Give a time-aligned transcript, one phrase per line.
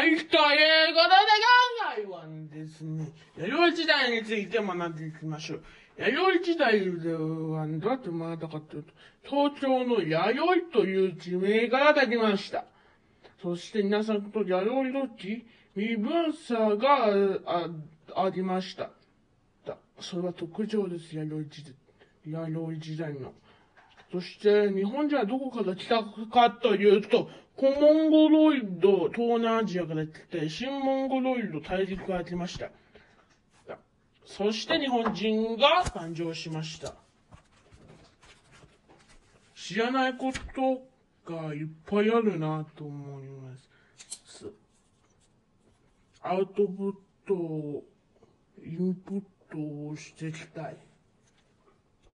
[0.00, 0.40] はい、ということで
[2.00, 5.62] 今回はですね、弥生時代について学んでいきましょう。
[5.98, 8.94] 弥生時代ではどうやって学んだかというと、
[9.24, 12.64] 東京の弥生という地名からできました。
[13.42, 15.44] そして皆さんと弥生土地、
[15.76, 17.68] 身分差が
[18.16, 18.88] ありました。
[20.00, 21.74] それは特徴です、弥生時代
[22.24, 23.34] 弥生時代の。
[24.12, 32.70] そして、日本人はどこから来たかというと、古モンゴロイド、東南アジアから来て、新モンゴロイド大陸から来ました。
[34.24, 36.94] そして日本人が誕生しました。
[39.54, 43.56] 知らないことがいっぱいあるなと思いま
[44.24, 44.46] す。
[46.22, 46.94] アウトプッ
[47.26, 47.82] ト、
[48.64, 50.76] インプットをしていきたい。